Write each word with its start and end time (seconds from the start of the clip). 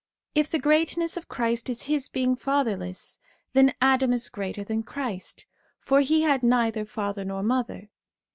If 0.33 0.49
the 0.49 0.57
greatness 0.57 1.15
of 1.15 1.27
Christ 1.27 1.69
is 1.69 1.83
his 1.83 2.09
being 2.09 2.35
fatherless, 2.35 3.19
then 3.53 3.75
Adam 3.79 4.13
is 4.13 4.29
greater 4.29 4.63
than 4.63 4.81
Christ, 4.81 5.45
for 5.79 5.99
he 6.01 6.23
had 6.23 6.41
neither 6.41 6.85
father 6.85 7.23
nor 7.23 7.43
mother. 7.43 7.91